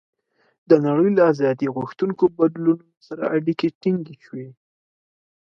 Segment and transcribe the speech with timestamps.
[0.69, 4.49] د نړۍ له آزادۍ غوښتونکو بدلونونو سره اړیکې ټینګې شوې.